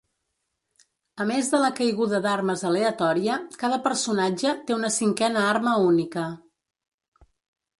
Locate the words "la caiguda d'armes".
1.63-2.63